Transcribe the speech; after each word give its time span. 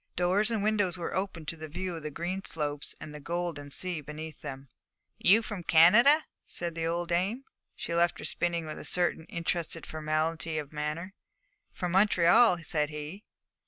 Doors 0.15 0.49
and 0.49 0.63
windows 0.63 0.97
were 0.97 1.13
open 1.13 1.45
to 1.45 1.55
the 1.55 1.67
view 1.67 1.95
of 1.95 2.01
the 2.01 2.09
green 2.09 2.43
slopes 2.43 2.95
and 2.99 3.13
the 3.13 3.19
golden 3.19 3.69
sea 3.69 4.01
beneath 4.01 4.41
them. 4.41 4.67
'You 5.19 5.41
come 5.43 5.47
from 5.47 5.63
Canada,' 5.63 6.25
said 6.43 6.73
the 6.73 6.87
old 6.87 7.09
dame. 7.09 7.43
She 7.75 7.93
left 7.93 8.17
her 8.17 8.25
spinning 8.25 8.65
with 8.65 8.79
a 8.79 8.83
certain 8.83 9.25
interested 9.25 9.85
formality 9.85 10.57
of 10.57 10.73
manner. 10.73 11.13
'From 11.71 11.91
Montreal,' 11.91 12.57
said 12.63 12.89
he. 12.89 13.25